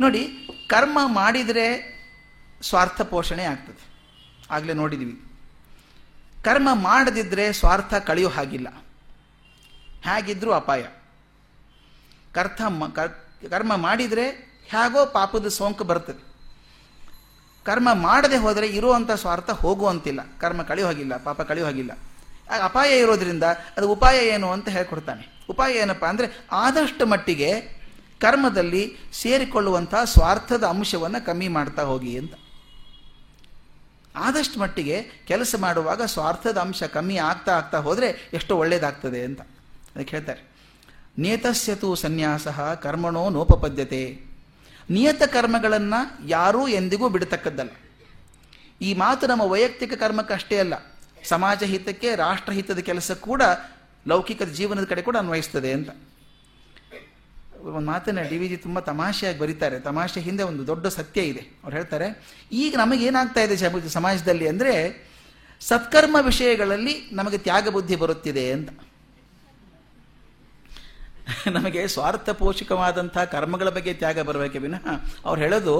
[0.00, 1.66] ನೋಡಿ, ಕರ್ಮ ಮಾಡಿದರೆ
[2.62, 3.82] ಸ್ವಾರ್ಥ ಪೋಷಣೆ ಆಗ್ತದೆ.
[4.50, 5.20] ಆಗಲೇ ನೋಡಿದ್ವಿ.
[6.44, 8.68] ಕರ್ಮ ಮಾಡದಿದ್ದರೆ ಸ್ವಾರ್ಥ ಕಳೆಯೋ ಹಾಗಿಲ್ಲ.
[10.04, 10.86] ಹೇಗಿದ್ರೂ ಅಪಾಯ.
[12.32, 12.62] ಕರ್ತ
[13.50, 14.26] ಕರ್ಮ ಮಾಡಿದರೆ
[14.64, 16.22] ಹೇಗೋ ಪಾಪದ ಸೋಂಕು ಬರ್ತದೆ.
[17.64, 20.20] ಕರ್ಮ ಮಾಡದೆ ಹೋದರೆ ಇರುವಂಥ ಸ್ವಾರ್ಥ ಹೋಗುವಂತಿಲ್ಲ.
[20.40, 21.92] ಕರ್ಮ ಕಳೆಯೋ ಹಾಗಿಲ್ಲ, ಪಾಪ ಕಳೆಯೋ ಹಾಗಿಲ್ಲ.
[22.62, 23.42] ಅಪಾಯ ಇರೋದ್ರಿಂದ
[23.76, 25.42] ಅದು ಉಪಾಯ ಏನು ಅಂತ ಹೇಳ್ಕೊಡ್ತಾನೆ.
[25.50, 27.75] ಉಪಾಯ ಏನಪ್ಪ ಅಂದರೆ ಆದಷ್ಟು ಮಟ್ಟಿಗೆ
[28.20, 28.82] ಕರ್ಮದಲ್ಲಿ
[29.12, 32.34] ಸೇರಿಕೊಳ್ಳುವಂಥ ಸ್ವಾರ್ಥದ ಅಂಶವನ್ನು ಕಮ್ಮಿ ಮಾಡ್ತಾ ಹೋಗಿ ಅಂತ.
[34.16, 34.96] ಆದಷ್ಟು ಮಟ್ಟಿಗೆ
[35.28, 39.40] ಕೆಲಸ ಮಾಡುವಾಗ ಸ್ವಾರ್ಥದ ಅಂಶ ಕಮ್ಮಿ ಆಗ್ತಾ ಆಗ್ತಾ ಹೋದರೆ ಎಷ್ಟೋ ಒಳ್ಳೆಯದಾಗ್ತದೆ ಅಂತ.
[39.94, 40.42] ಅದಕ್ಕೆ ಹೇಳ್ತಾರೆ
[41.18, 42.48] ನಿಯತಸ್ಯತು ಸನ್ಯಾಸ
[42.82, 44.02] ಕರ್ಮಣೋ ನೋಪಪದ್ಯತೆ.
[44.90, 47.72] ನಿಯತ ಕರ್ಮಗಳನ್ನು ಯಾರೂ ಎಂದಿಗೂ ಬಿಡತಕ್ಕದ್ದಲ್ಲ.
[48.80, 50.74] ಈ ಮಾತು ನಮ್ಮ ವೈಯಕ್ತಿಕ ಕರ್ಮಕ್ಕಷ್ಟೇ ಅಲ್ಲ,
[51.28, 53.42] ಸಮಾಜ ಹಿತಕ್ಕೆ ರಾಷ್ಟ್ರಹಿತದ ಕೆಲಸ ಕೂಡ
[54.06, 55.90] ಲೌಕಿಕ ಜೀವನದ ಕಡೆ ಕೂಡ ಅನ್ವಯಿಸ್ತದೆ ಅಂತ.
[57.66, 59.76] ಒಂದು ಮಾತನ್ನ ಡಿ ವಿ ಜಿ ತುಂಬ ತಮಾಷೆಯಾಗಿ ಬರೀತಾರೆ.
[59.86, 61.42] ತಮಾಷೆ ಹಿಂದೆ ಒಂದು ದೊಡ್ಡ ಸತ್ಯ ಇದೆ.
[61.62, 62.08] ಅವ್ರು ಹೇಳ್ತಾರೆ,
[62.62, 63.56] ಈಗ ನಮಗೇನಾಗ್ತಾ ಇದೆ
[63.98, 64.74] ಸಮಾಜದಲ್ಲಿ ಅಂದರೆ,
[65.60, 68.70] ಸತ್ಕರ್ಮ ವಿಷಯಗಳಲ್ಲಿ ನಮಗೆ ತ್ಯಾಗ ಬುದ್ಧಿ ಬರುತ್ತಿದೆ ಅಂತ.
[71.56, 74.84] ನಮಗೆ ಸ್ವಾರ್ಥ ಪೋಷಕವಾದಂತಹ ಕರ್ಮಗಳ ಬಗ್ಗೆ ತ್ಯಾಗ ಬರಬೇಕೆ ವಿನಃ
[75.26, 75.74] ಅವ್ರು ಹೇಳೋದು,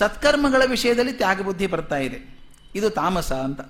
[0.00, 2.20] ಸತ್ಕರ್ಮಗಳ ವಿಷಯದಲ್ಲಿ ತ್ಯಾಗ ಬುದ್ಧಿ ಬರ್ತಾ ಇದೆ.
[2.78, 3.60] ಇದು ತಾಮಸ ಅಂತ.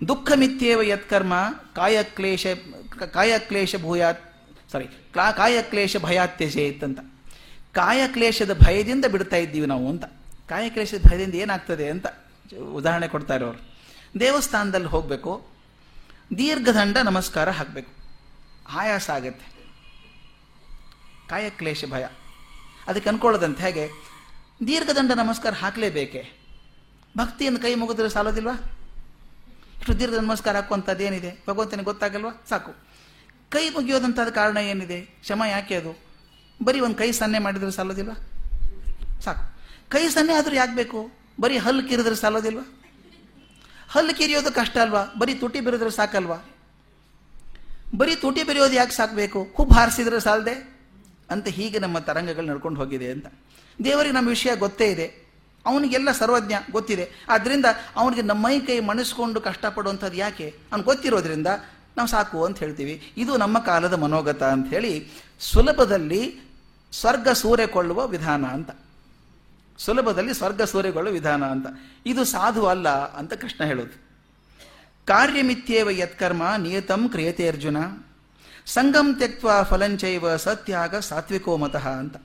[0.00, 1.34] ದುಃಖ ಮಿಥ್ಯೇವ ಯತ್ಕರ್ಮ
[1.78, 2.46] ಕಾಯಕ್ಲೇಶ
[3.16, 4.22] ಕಾಯಕ್ಲೇಶ ಭೂಯಾತ್
[4.72, 6.98] ಸಾರಿ ಕ್ಲಾ ಕಾಯಕ್ಲೇಶ ಭಯಾತ್ಯಜೇತ್ ಅಂತ
[7.72, 10.04] ಕಾಯಕ್ಲೇಶದ ಭಯದಿಂದ ಬಿಡ್ತಾ ಇದ್ದೀವಿ ನಾವು ಅಂತ.
[10.48, 12.06] ಕಾಯಕ್ಲೇಶದ ಭಯದಿಂದ ಏನಾಗ್ತದೆ ಅಂತ
[12.74, 13.76] ಉದಾಹರಣೆ ಕೊಡ್ತಾ ಇರೋರು.
[14.20, 15.46] ದೇವಸ್ಥಾನದಲ್ಲಿ ಹೋಗಬೇಕು.
[16.38, 17.92] ದೀರ್ಘದಂಡ ನಮಸ್ಕಾರ ಹಾಕಬೇಕು.
[18.68, 19.46] ಆಯಾಸ ಆಗತ್ತೆ.
[21.28, 22.06] ಕಾಯಕ್ಲೇಶ ಭಯ.
[22.86, 23.88] ಅದಕ್ಕೆ ಅನ್ಕೊಳ್ಳೋದಂತೆ ಹೇಗೆ?
[24.66, 26.32] ದೀರ್ಘದಂಡ ನಮಸ್ಕಾರ ಹಾಕಲೇಬೇಕೆ?
[27.18, 28.52] ಭಕ್ತಿಯನ್ನು ಕೈ ಮುಗಿದ್ರೆ ಸಾಲೋದಿಲ್ವಾ?
[29.78, 31.44] ಇಷ್ಟು ದೀರ್ಘ ನಮಸ್ಕಾರ ಹಾಕುವಂಥದ್ದು ಏನಿದೆ?
[31.48, 32.44] ಭಗವಂತನಿಗೆ ಗೊತ್ತಾಗಲ್ವಾ?
[32.48, 32.85] ಸಾಕು.
[33.50, 35.00] ಕೈ ಮುಗಿಯೋದಂಥದ್ದು ಕಾರಣ ಏನಿದೆ?
[35.00, 35.98] ಕ್ಷಮ ಯಾಕೆ ಅದು?
[36.64, 38.12] ಬರೀ ಒಂದು ಕೈ ಸನ್ನೆ ಮಾಡಿದ್ರೆ ಸಾಲೋದಿಲ್ಲ
[39.20, 39.56] ಸಾಕು.
[39.88, 41.10] ಕೈ ಸನ್ನೆ ಆದರೂ ಯಾಕೆ ಬೇಕು?
[41.40, 42.60] ಬರೀ ಹಲ್ಲು ಕಿರಿದ್ರೆ ಸಾಲೋದಿಲ್ವ?
[43.88, 45.04] ಹಲ್ಲು ಕಿರಿಯೋದು ಕಷ್ಟ ಅಲ್ವಾ?
[45.18, 46.36] ಬರೀ ತುಟಿ ಬಿರಿದ್ರೆ ಸಾಕಲ್ವಾ?
[47.96, 49.46] ಬರೀ ತುಟಿ ಬಿರಿಯೋದು ಯಾಕೆ ಸಾಕಬೇಕು?
[49.54, 50.76] ಹುಬ್ಬು ಹಾರಿಸಿದ್ರೆ ಸಾಲದೆ?
[51.30, 53.26] ಅಂತ ಹೀಗೆ ನಮ್ಮ ತರಂಗಗಳು ನಡ್ಕೊಂಡು ಹೋಗಿದೆ ಅಂತ.
[53.84, 55.26] ದೇವರಿಗೆ ನಮ್ಮ ವಿಷಯ ಗೊತ್ತೇ ಇದೆ.
[55.66, 57.10] ಅವನಿಗೆಲ್ಲ ಸರ್ವಜ್ಞ ಗೊತ್ತಿದೆ.
[57.28, 57.64] ಆದ್ದರಿಂದ
[57.96, 60.54] ಅವನಿಗೆ ನಮ್ಮ ಮೈ ಕೈ ಮಣಿಸ್ಕೊಂಡು ಕಷ್ಟಪಡುವಂಥದ್ದು ಯಾಕೆ?
[60.72, 61.46] ಅವ್ನು ಗೊತ್ತಿರೋದ್ರಿಂದ
[61.96, 63.14] ನಾವು ಸಾಕು ಅಂತ ಹೇಳ್ತೀವಿ.
[63.16, 65.10] ಇದು ನಮ್ಮ ಕಾಲದ ಮನೋಗತ ಅಂತ ಹೇಳಿ
[65.40, 66.40] ಸುಲಭದಲ್ಲಿ
[66.92, 68.70] ಸ್ವರ್ಗ ಸೂರೆಕೊಳ್ಳುವ ವಿಧಾನ ಅಂತ.
[69.78, 71.66] ಸುಲಭದಲ್ಲಿ ಸ್ವರ್ಗ ಸೂರೆಗೊಳ್ಳುವ ವಿಧಾನ ಅಂತ.
[72.06, 74.06] ಇದು ಸಾಧು ಅಲ್ಲ ಅಂತ ಕೃಷ್ಣ ಹೇಳೋದು.
[75.04, 77.76] ಕಾರ್ಯಮಿತ್ಯೇವ ಯತ್ಕರ್ಮ ನಿಯತಂ ಕ್ರಿಯತೆ ಅರ್ಜುನ.
[78.66, 82.16] ಸಂಗಂ ತ್ಯಕ್ತ ಫಲಂಚೈವ ಸತ್ಯಾಗ ಸಾತ್ವಿಕೋ ಮತಃ ಅಂತ.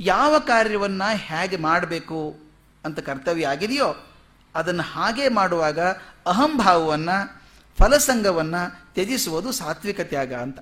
[0.00, 2.36] ಯಾವ ಕಾರ್ಯವನ್ನು ಹೇಗೆ ಮಾಡಬೇಕು
[2.84, 4.06] ಅಂತ ಕರ್ತವ್ಯ ಆಗಿದೆಯೋ
[4.54, 5.80] ಅದನ್ನು ಹಾಗೆ ಮಾಡುವಾಗ
[6.26, 7.41] ಅಹಂಭಾವವನ್ನು
[7.78, 10.58] ಫಲಸಂಗವನ್ನು ತ್ಯಜಿಸುವುದು ಸಾತ್ವಿಕ ತ್ಯಾಗ ಅಂತ.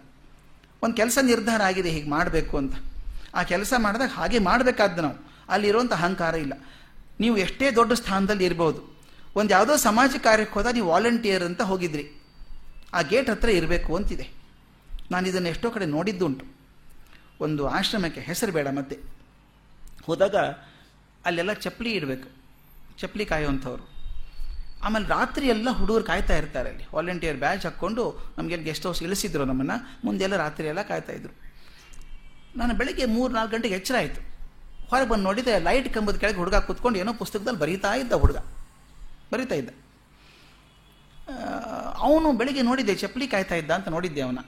[0.82, 2.74] ಒಂದು ಕೆಲಸ ನಿರ್ಧಾರ ಆಗಿದೆ, ಹೀಗೆ ಮಾಡಬೇಕು ಅಂತ.
[3.34, 5.18] ಆ ಕೆಲಸ ಮಾಡಿದಾಗ ಹಾಗೆ ಮಾಡಬೇಕಾದ್ದು ನಾವು.
[5.48, 6.54] ಅಲ್ಲಿರುವಂಥ ಅಹಂಕಾರ ಇಲ್ಲ.
[7.20, 8.80] ನೀವು ಎಷ್ಟೇ ದೊಡ್ಡ ಸ್ಥಾನದಲ್ಲಿ ಇರ್ಬೋದು,
[9.36, 12.04] ಒಂದು ಯಾವುದೋ ಸಮಾಜ ಕಾರ್ಯಕ್ಕೆ ಹೋದಾಗ ನೀವು ವಾಲಂಟಿಯರ್ ಅಂತ ಹೋಗಿದ್ರಿ.
[12.94, 14.26] ಆ ಗೇಟ್ ಹತ್ರ ಇರಬೇಕು ಅಂತಿದೆ.
[15.10, 16.46] ನಾನು ಇದನ್ನು ಎಷ್ಟೋ ಕಡೆ ನೋಡಿದ್ದುಂಟು.
[17.40, 18.96] ಒಂದು ಆಶ್ರಮಕ್ಕೆ, ಹೆಸರು ಬೇಡ ಮತ್ತೆ.
[20.04, 20.36] ಹೋದಾಗ
[21.24, 22.28] ಅಲ್ಲೆಲ್ಲ ಚಪ್ಪಲಿ ಇಡಬೇಕು.
[22.98, 23.89] ಚಪ್ಪಲಿ ಕಾಯುವಂಥವ್ರು.
[24.84, 26.84] ಆಮೇಲೆ ರಾತ್ರಿ ಎಲ್ಲ ಹುಡುಗರು ಕಾಯ್ತಾ ಇರ್ತಾರೆ ಅಲ್ಲಿ.
[26.94, 28.04] ವಾಲಂಟಿಯರ್ ಬ್ಯಾಚ್ ಹಾಕ್ಕೊಂಡು
[28.38, 31.32] ನಮಗೆ ಗೆಸ್ಟ್ ಹೌಸ್ ಇಳಿಸಿದ್ರು ನಮ್ಮನ್ನು ಮುಂದೆಲ್ಲ ರಾತ್ರಿ ಎಲ್ಲ ಕಾಯ್ತಾ ಇದ್ರು.
[32.56, 34.20] ನಾನು ಬೆಳಗ್ಗೆ ಮೂರು ನಾಲ್ಕು ಗಂಟೆಗೆ ಎಚ್ಚರ ಆಯಿತು.
[34.90, 38.38] ಹೊರಗೆ ಬಂದು ನೋಡಿದೆ ಲೈಟ್ ಕಂಬದ ಕೆಳಗೆ ಹುಡುಗ ಕೂತ್ಕೊಂಡು ಏನೋ ಪುಸ್ತಕದಲ್ಲಿ ಬರೀತಾ ಇದ್ದ ಹುಡುಗ.
[39.32, 39.70] ಬರೀತಾ ಇದ್ದ.
[42.06, 44.40] ಅವನು ಬೆಳಿಗ್ಗೆ ನೋಡಿದ್ದೆ, ಚಪ್ಪಲಿ ಕಾಯ್ತಾ ಇದ್ದ ಅಂತ ನೋಡಿದ್ದೆ ಅವನ.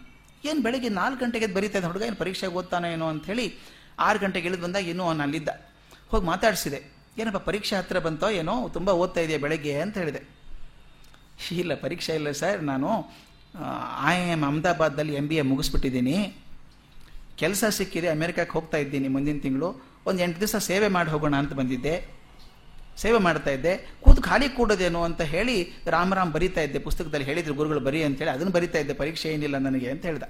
[0.45, 3.47] ಏನು ಬೆಳಗ್ಗೆ ನಾಲ್ಕು ಗಂಟೆಗೆ ಬರೀತಾ ಇದ್ದ ಹುಡುಗ, ಏನು ಪರೀಕ್ಷೆಗೆ ಓದ್ತಾನೋ ಏನೋ ಹೇಳಿ
[3.99, 5.51] ಆರು ಗಂಟೆಗೆ ಇಳಿದು ಬಂದಾಗ ಇನ್ನೂ ಅವನು ಅಲ್ಲಿದ್ದ
[6.09, 6.81] ಹೋಗಿ ಮಾತಾಡಿಸಿದೆ.
[7.21, 10.23] ಏನಪ್ಪ, ಪರೀಕ್ಷೆ ಹತ್ತಿರ ಬಂತೋ ಏನೋ, ತುಂಬ ಓದ್ತಾ ಇದೆಯಾ ಬೆಳಗ್ಗೆ ಅಂತ ಹೇಳಿದೆ.
[11.63, 12.89] ಇಲ್ಲ, ಪರೀಕ್ಷೆ ಇಲ್ಲ ಸರ್, ನಾನು
[14.13, 16.17] ಐ ಎಂ ಅಹಮದಾಬಾದಲ್ಲಿ ಎಂ ಬಿ ಎ ಮುಗಿಸ್ಬಿಟ್ಟಿದ್ದೀನಿ.
[17.43, 19.69] ಕೆಲಸ ಸಿಕ್ಕಿದೆ ಅಮೆರಿಕಕ್ಕೆ ಹೋಗ್ತಾ ಇದ್ದೀನಿ ಮುಂದಿನ ತಿಂಗಳು.
[20.09, 21.95] ಒಂದು ಎಂಟು ದಿವಸ ಸೇವೆ ಮಾಡಿ ಹೋಗೋಣ ಅಂತ ಬಂದಿದ್ದೆ.
[23.03, 23.73] ಸೇವೆ ಮಾಡ್ತಾ ಇದ್ದೆ.
[24.05, 25.57] ಕೂತು ಖಾಲಿ ಕೂಡೋದೇನು ಅಂತ ಹೇಳಿ
[25.95, 30.05] ರಾಮರಾಮ್ ಬರೀತಾ ಇದ್ದೆ, ಪುಸ್ತಕದಲ್ಲಿ ಹೇಳಿದ್ರು ಗುರುಗಳು ಬರಿ ಅಂತೇಳಿ ಅದನ್ನು ಬರೀತಾ ಇದ್ದೆ, ಪರೀಕ್ಷೆ ಏನಿಲ್ಲ ನನಗೆ ಅಂತ
[30.11, 30.25] ಹೇಳ್ದ.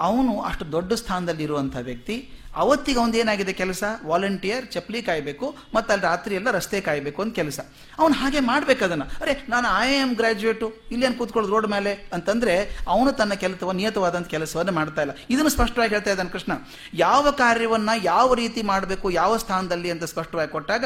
[0.00, 3.84] ಅವನು ಅಷ್ಟು ದೊಡ್ಡ ಸ್ಥಾನದಲ್ಲಿ ಇರುವಂಥ ವ್ಯಕ್ತಿ, ಅವತ್ತಿಗೆ ಅವನು ಏನಾಗಿದೆ ಕೆಲಸ?
[4.06, 7.60] ವಾಲಂಟಿಯರ್ ಚಪ್ಪಲಿ ಕಾಯಬೇಕು, ಮತ್ತು ಅಲ್ಲಿ ರಾತ್ರಿ ಎಲ್ಲ ರಸ್ತೆ ಕಾಯಬೇಕು ಅಂತ ಕೆಲಸ.
[7.98, 9.04] ಅವನು ಹಾಗೆ ಮಾಡಬೇಕು ಅದನ್ನು.
[9.04, 12.08] ಅರೆ, ನಾನು ಐ ಎಂ ಗ್ರಾಜ್ಯುಯೇಟು ಇಲ್ಲೇನು ಕೂತ್ಕೊಳ್ಳೋದು ರೋಡ್ ಮೇಲೆ?
[12.12, 15.12] ಅಂತಂದರೆ, ಅವನು ತನ್ನ ಕೆಲಸವ ನಿಯತವಾದಂಥ ಕೆಲಸವನ್ನು ಮಾಡ್ತಾ ಇಲ್ಲ.
[15.30, 16.52] ಇದನ್ನು ಸ್ಪಷ್ಟವಾಗಿ ಹೇಳ್ತಾ ಇದ್ದಾನೆ ಕೃಷ್ಣ.
[16.94, 20.84] ಯಾವ ಕಾರ್ಯವನ್ನು ಯಾವ ರೀತಿ ಮಾಡಬೇಕು, ಯಾವ ಸ್ಥಾನದಲ್ಲಿ ಅಂತ ಸ್ಪಷ್ಟವಾಗಿ ಕೊಟ್ಟಾಗ,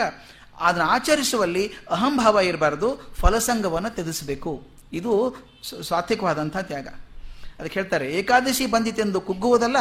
[0.61, 4.67] ಅದನ್ನು ಆಚರಿಸುವಲ್ಲಿ ಅಹಂಭಾವ ಇರಬಾರ್ದು, ಫಲಸಂಗವನ್ನು ತ್ಯಜಿಸಬೇಕು.
[4.93, 5.37] ಇದು
[5.83, 6.89] ಸಾತ್ವಿಕವಾದಂಥ ತ್ಯಾಗ.
[7.59, 9.77] ಅದಕ್ಕೆ ಹೇಳ್ತಾರೆ ಏಕಾದಶಿ ಬಂದಿತೆಂದು ಕುಗ್ಗುವುದಲ್ಲ,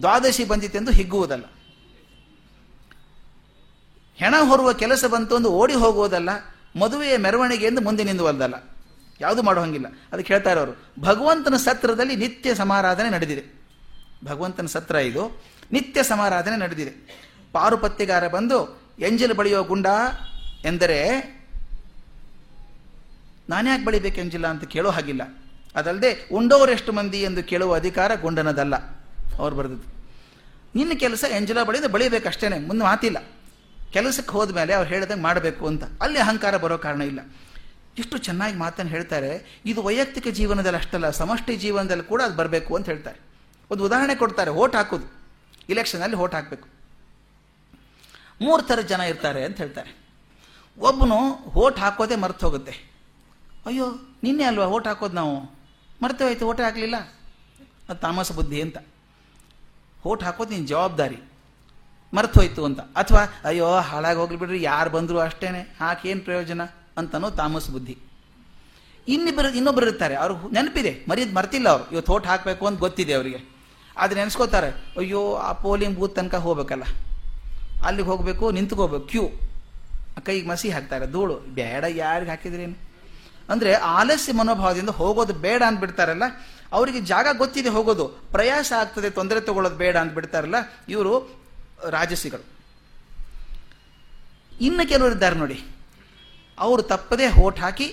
[0.00, 1.44] ದ್ವಾದಶಿ ಬಂದಿತೆಂದು ಹಿಗ್ಗುವುದಲ್ಲ.
[4.16, 6.28] ಹೆಣ ಹೊರುವ ಕೆಲಸ ಬಂತು ಎಂದು ಓಡಿ ಹೋಗುವುದಲ್ಲ,
[6.80, 8.54] ಮದುವೆಯ ಮೆರವಣಿಗೆಯಿಂದ ಮುಂದೆ ನಿಂದುವಲ್ದಲ್ಲ
[9.20, 9.86] ಯಾವುದು ಮಾಡೋ ಹಂಗಿಲ್ಲ.
[10.12, 13.60] ಅದಕ್ಕೆ ಹೇಳ್ತಾರೆ ಅವರು ಭಗವಂತನ ಸತ್ರದಲ್ಲಿ ನಿತ್ಯ ಸಮಾರಾಧನೆ ನಡೆದಿದೆ.
[14.24, 15.42] ಭಗವಂತನ ಸತ್ರ ಇದು,
[15.72, 17.20] ನಿತ್ಯ ಸಮಾರಾಧನೆ ನಡೆದಿದೆ.
[17.52, 19.86] ಪಾರುಪತ್ಯಗಾರ ಬಂದು, ಎಂಜಲು ಬಳಿಯೋ ಗುಂಡ
[20.64, 21.08] ಎಂದರೆ,
[23.48, 25.39] ನಾನ್ಯಾಕೆ ಬಳಿಬೇಕು ಎಂಜಿಲ್ಲ ಅಂತ ಕೇಳೋ ಹಾಗಿಲ್ಲ.
[25.74, 28.76] ಅದಲ್ಲದೆ ಉಂಡವರೆಷ್ಟು ಮಂದಿ ಎಂದು ಕೇಳುವ ಅಧಿಕಾರ ಗುಂಡನದಲ್ಲ.
[29.38, 30.00] ಅವ್ರು ಬರೆದಿದ್ದು.
[30.74, 33.16] ನಿನ್ನ ಕೆಲಸ ಎಂಜಲ ಬಳಿದ ಬಳಿಬೇಕಷ್ಟೇ ಮುಂದೆ ಮಾತಿಲ್ಲ.
[33.92, 35.84] ಕೆಲಸಕ್ಕೆ ಹೋದ್ಮೇಲೆ ಅವ್ರು ಹೇಳ್ದಂಗೆ ಮಾಡಬೇಕು ಅಂತ.
[36.00, 37.20] ಅಲ್ಲಿ ಅಹಂಕಾರ ಬರೋ ಕಾರಣ ಇಲ್ಲ.
[37.98, 43.18] ಎಷ್ಟು ಚೆನ್ನಾಗಿ ಮಾತನ್ನು ಹೇಳ್ತಾರೆ, ಇದು ವೈಯಕ್ತಿಕ ಜೀವನದಲ್ಲಿ ಅಷ್ಟಲ್ಲ, ಸಮಷ್ಟಿ ಜೀವನದಲ್ಲಿ ಕೂಡ ಅದು ಬರಬೇಕು ಅಂತ ಹೇಳ್ತಾರೆ.
[43.70, 45.12] ಒಂದು ಉದಾಹರಣೆ ಕೊಡ್ತಾರೆ, ಓಟ್ ಹಾಕೋದು.
[45.68, 46.68] ಇಲೆಕ್ಷನಲ್ಲಿ ಓಟ್ ಹಾಕಬೇಕು.
[48.40, 49.96] ಮೂರು ಥರ ಜನ ಇರ್ತಾರೆ ಅಂತ ಹೇಳ್ತಾರೆ.
[50.78, 52.90] ಒಬ್ಬನು ಓಟ್ ಹಾಕೋದೇ ಮರ್ತು ಹೋಗುತ್ತೆ.
[53.66, 55.59] ಅಯ್ಯೋ, ನಿನ್ನೆ ಅಲ್ವಾ ಓಟ್ ಹಾಕೋದು ನಾವು?
[56.02, 56.96] ಮರ್ತೇ ಹೋಯ್ತು, ಓಟ್ ಹಾಕಲಿಲ್ಲ?
[57.88, 58.76] ಅದು ತಾಮಸ ಬುದ್ಧಿ ಅಂತ.
[60.04, 61.18] ಓಟ್ ಹಾಕೋದು ನಿನ್ನ ಜವಾಬ್ದಾರಿ.
[62.14, 62.80] ಮರ್ತು ಹೋಯ್ತು ಅಂತ.
[62.80, 66.60] ಅಥವಾ, ಅಯ್ಯೋ, ಹಾಳಾಗಿ ಹೋಗ್ಲಿ ಬಿಡ್ರಿ, ಯಾರು ಬಂದರು ಅಷ್ಟೇನೆ ಹಾಕೇನು ಪ್ರಯೋಜನ
[66.96, 67.98] ಅಂತನೋ ತಾಮಸ ಬುದ್ಧಿ.
[69.08, 71.90] ಇನ್ನಿಬ್ಬರು ಇನ್ನೊಬ್ಬರು ಇರ್ತಾರೆ, ಅವ್ರು ನೆನಪಿದೆ ಮರಿದ್ ಮರ್ತಿಲ್ಲ ಅವರು.
[71.90, 73.60] ಇವತ್ತು ಓಟ್ ಹಾಕಬೇಕು ಅಂತ ಗೊತ್ತಿದೆ ಅವರಿಗೆ.
[73.96, 76.82] ಆದರೆ ನೆನೆಸ್ಕೋತಾರೆ, ಅಯ್ಯೋ, ಆ ಪೋಲಿಂಗ್ ಬೂತ್ ತನಕ ಹೋಗ್ಬೇಕಲ್ಲ.
[77.84, 79.30] ಅಲ್ಲಿಗೆ ಹೋಗಬೇಕು, ನಿಂತ್ಕೋಬೇಕು, ಕ್ಯೂ.
[80.22, 81.34] ಕೈಗೆ ಮಸಿ ಹಾಕ್ತಾರೆ, ಧೂಳು.
[81.34, 82.89] ಬೇಡ, ಯಾರಿಗೆ ಹಾಕಿದ್ರೇನು?
[83.52, 86.26] ಅಂದರೆ ಆಲಸ್ಯ ಮನೋಭಾವದಿಂದ ಹೋಗೋದು ಬೇಡ ಅಂದ್ಬಿಡ್ತಾರಲ್ಲ,
[86.76, 90.58] ಅವರಿಗೆ ಜಾಗ ಗೊತ್ತಿದೆ ಹೋಗೋದು, ಪ್ರಯಾಸ ಆಗ್ತದೆ, ತೊಂದರೆ ತಗೊಳ್ಳೋದು ಬೇಡ ಅಂತ ಬಿಡ್ತಾರಲ್ಲ
[90.94, 91.12] ಇವರು
[91.96, 92.44] ರಾಜಸಿಗಳು.
[94.66, 95.58] ಇನ್ನು ಕೆಲವರು ಇದ್ದಾರೆ ನೋಡಿ.
[96.58, 97.88] ಅವರು ತಪ್ಪದೇ ಓಟ್ ಹಾಕಿ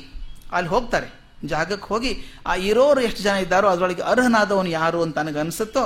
[0.58, 1.08] ಅಲ್ಲಿ ಹೋಗ್ತಾರೆ.
[1.52, 2.12] ಜಾಗಕ್ಕೆ ಹೋಗಿ,
[2.50, 5.84] ಆ ಇರೋರು ಎಷ್ಟು ಜನ ಇದ್ದಾರೋ ಅದರೊಳಗೆ ಅರ್ಹನಾದವನು ಯಾರು ಅಂತ ನನಗೆ ಅನಿಸುತ್ತೋ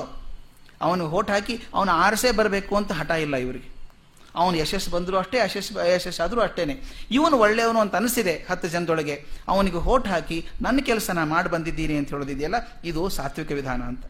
[0.85, 3.69] ಅವನು ಓಟ್ ಹಾಕಿ, ಅವನು ಆರಿಸೇ ಬರಬೇಕು ಅಂತ ಹಠ ಇಲ್ಲ ಇವರಿಗೆ.
[4.35, 5.37] ಅವನು ಯಶಸ್ಸು ಬಂದರೂ ಅಷ್ಟೇ,
[5.95, 6.75] ಯಶಸ್ಸು ಆದರೂ ಅಷ್ಟೇನೆ.
[7.17, 9.15] ಇವನು ಒಳ್ಳೆಯವನು ಅಂತ ಅನಿಸಿದೆ ಹತ್ತು ಜನದೊಳಗೆ.
[9.47, 14.03] ಅವನಿಗೆ ಹೋಟ್ ಹಾಕಿ, ನನ್ನ ಕೆಲಸ ನಾನು ಮಾಡಿ ಬಂದಿದ್ದೀನಿ ಅಂತ ಹೇಳೋದಿದೆಯಲ್ಲ, ಇದು ಸಾತ್ವಿಕ ವಿಧಾನ ಅಂತ.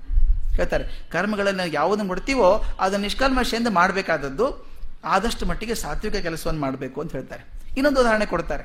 [0.58, 4.48] ಹೇಳ್ತಾರೆ, ಕರ್ಮಗಳನ್ನು ಯಾವುದನ್ನು ಮಾಡ್ತೀವೋ ಅದನ್ನು ನಿಷ್ಕಲ್ಮಶೆಯಿಂದ ಮಾಡಬೇಕಾದದ್ದು,
[5.04, 7.44] ಆದಷ್ಟು ಮಟ್ಟಿಗೆ ಸಾತ್ವಿಕ ಕೆಲಸವನ್ನು ಮಾಡಬೇಕು ಅಂತ ಹೇಳ್ತಾರೆ.
[7.78, 8.64] ಇನ್ನೊಂದು ಉದಾಹರಣೆ ಕೊಡ್ತಾರೆ.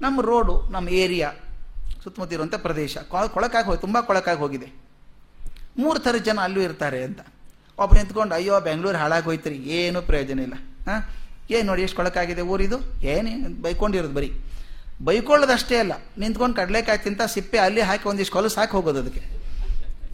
[0.00, 1.28] ನಮ್ಮ ರೋಡು, ನಮ್ಮ ಏರಿಯಾ
[2.02, 2.96] ಸುತ್ತಮುತ್ತ ಇರುವಂಥ ಪ್ರದೇಶ
[3.34, 4.68] ಕೊಳಕಾಗಿ ಹೋಗಿ, ತುಂಬ ಕೊಳಕಾಗಿ ಹೋಗಿದೆ.
[5.78, 7.20] ಮೂರು ಥರ ಜನ ಅಲ್ಲೂ ಇರ್ತಾರೆ ಅಂತ.
[7.78, 10.56] ಒಬ್ಬರು ನಿಂತ್ಕೊಂಡು, ಅಯ್ಯೋ, ಬೆಂಗಳೂರು ಹಾಳಾಗಿ ಹೋಯ್ತ್ರಿ, ಏನೂ ಪ್ರಯೋಜನ ಇಲ್ಲ.
[10.88, 11.00] ಹಾಂ?
[11.50, 12.78] ಏನು ನೋಡಿ ಎಷ್ಟು ಕೊಳಕಾಗಿದೆ ಊರಿದು?
[13.14, 14.30] ಏನೇ ಬೈಕೊಂಡಿರೋದು ಬರೀ.
[15.04, 19.22] ಬೈಕೊಳ್ಳೋದಷ್ಟೇ ಅಲ್ಲ, ನಿಂತ್ಕೊಂಡು ಕಡಲೆಕಾಯಿ ತಿಂತ ಸಿಪ್ಪೆ ಅಲ್ಲಿ ಹಾಕಿ ಒಂದಿಷ್ಟು ಕೊಲಸು ಹಾಕಿ ಹೋಗೋದು ಅದಕ್ಕೆ.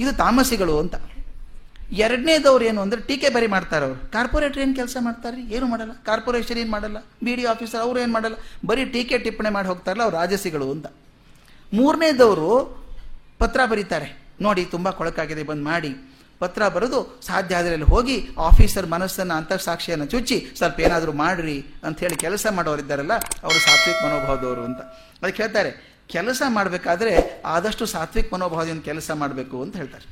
[0.02, 0.94] ಇದು ತಾಮಸಿಗಳು ಅಂತ.
[2.04, 4.10] ಎರಡನೇದವ್ರು ಏನು ಅಂದ್ರೆ ಟೀಕೆ ಬರಿ ಮಾಡ್ತಾರೆ ಅವರು.
[4.12, 5.92] ಕಾರ್ಪೊರೇಟರ್ ಏನು ಕೆಲಸ ಮಾಡ್ತಾರೆ ಏನು ಮಾಡಲ್ಲ.
[5.92, 6.98] ಕಾರ್ಪೊರೇಷನ್ ಏನು ಮಾಡಲ್ಲ.
[7.24, 8.36] ಬಿ ಡಿ ಆಫೀಸರ್ ಅವರು ಏನು ಮಾಡಲ್ಲ.
[8.66, 10.86] ಬರೀ ಟೀಕೆ ಟಿಪ್ಪಣಿ ಮಾಡಿ ಹೋಗ್ತಾರಲ್ಲ ಅವ್ರು ರಾಜಸಿಗಳು ಅಂತ.
[11.72, 12.48] ಮೂರನೇದವರು
[13.38, 14.08] ಪತ್ರ ಬರೀತಾರೆ.
[14.40, 15.90] ನೋಡಿ ತುಂಬ ಕೊಳಕಾಗಿದೆ ಬಂದು ಮಾಡಿ.
[16.42, 18.16] ಪತ್ರ ಬರೆದು ಸಾಧ್ಯ ಆದರೆ ಹೋಗಿ
[18.48, 24.80] ಆಫೀಸರ್ ಮನಸ್ಸನ್ನು ಅಂತರ್ಸಾಕ್ಷಿಯನ್ನು ಚುಚ್ಚಿ ಸ್ವಲ್ಪ ಏನಾದರೂ ಮಾಡ್ರಿ ಅಂತ ಹೇಳಿ ಕೆಲಸ ಮಾಡೋರಿದ್ದಾರಲ್ಲ, ಅವರು ಸಾತ್ವಿಕ ಮನೋಭಾವದವರು ಅಂತ.
[25.22, 25.72] ಅದಕ್ಕೆ ಹೇಳ್ತಾರೆ,
[26.14, 27.12] ಕೆಲಸ ಮಾಡಬೇಕಾದ್ರೆ
[27.56, 30.06] ಆದಷ್ಟು ಸಾತ್ವಿಕ ಮನೋಭಾವದಿಂದ ಕೆಲಸ ಮಾಡಬೇಕು ಅಂತ ಹೇಳ್ತಾರೆ.